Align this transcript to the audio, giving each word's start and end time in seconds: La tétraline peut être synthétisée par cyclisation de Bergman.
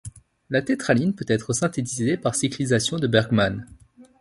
La 0.49 0.63
tétraline 0.63 1.13
peut 1.13 1.27
être 1.27 1.53
synthétisée 1.53 2.17
par 2.17 2.33
cyclisation 2.33 2.97
de 2.97 3.05
Bergman. 3.05 3.67